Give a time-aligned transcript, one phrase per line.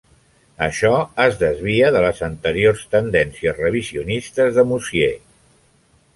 [0.67, 0.93] Això
[1.25, 5.13] es desvia de les anteriors tendències revisionistes de Mosier.